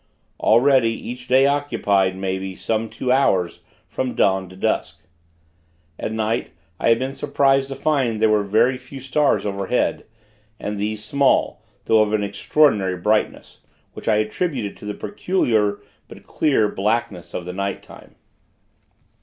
Already, 0.39 0.89
each 0.89 1.27
day 1.27 1.45
occupied, 1.45 2.15
maybe, 2.17 2.55
some 2.55 2.89
two 2.89 3.11
hours 3.11 3.61
from 3.87 4.15
dawn 4.15 4.49
to 4.49 4.55
dusk. 4.55 5.05
At 5.99 6.11
night, 6.11 6.49
I 6.79 6.89
had 6.89 6.97
been 6.97 7.13
surprised 7.13 7.67
to 7.67 7.75
find 7.75 8.15
that 8.15 8.19
there 8.21 8.29
were 8.31 8.41
very 8.41 8.77
few 8.77 8.99
stars 8.99 9.45
overhead, 9.45 10.07
and 10.59 10.79
these 10.79 11.03
small, 11.03 11.63
though 11.85 12.01
of 12.01 12.13
an 12.13 12.23
extraordinary 12.23 12.97
brightness; 12.97 13.59
which 13.93 14.07
I 14.07 14.15
attributed 14.15 14.75
to 14.77 14.85
the 14.85 14.95
peculiar, 14.95 15.77
but 16.07 16.23
clear, 16.23 16.67
blackness 16.67 17.35
of 17.35 17.45
the 17.45 17.53
nighttime. 17.53 18.15